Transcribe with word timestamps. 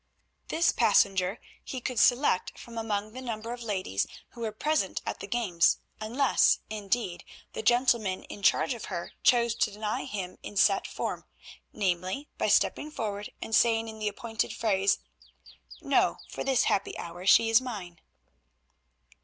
This 0.47 0.71
passenger 0.71 1.37
he 1.63 1.79
could 1.79 1.99
select 1.99 2.57
from 2.57 2.75
among 2.75 3.13
the 3.13 3.21
number 3.21 3.53
of 3.53 3.61
ladies 3.61 4.07
who 4.29 4.41
were 4.41 4.51
present 4.51 4.99
at 5.05 5.19
the 5.19 5.27
games; 5.27 5.77
unless, 5.99 6.57
indeed, 6.71 7.23
the 7.53 7.61
gentleman 7.61 8.23
in 8.23 8.41
charge 8.41 8.73
of 8.73 8.85
her 8.85 9.11
chose 9.21 9.53
to 9.53 9.69
deny 9.69 10.05
him 10.05 10.39
in 10.41 10.57
set 10.57 10.87
form; 10.87 11.25
namely, 11.71 12.27
by 12.39 12.47
stepping 12.47 12.89
forward 12.89 13.29
and 13.43 13.53
saying 13.55 13.87
in 13.87 13.99
the 13.99 14.07
appointed 14.07 14.53
phrase, 14.53 14.97
"No, 15.81 16.17
for 16.29 16.43
this 16.43 16.63
happy 16.63 16.97
hour 16.97 17.27
she 17.27 17.51
is 17.51 17.61
mine." 17.61 18.01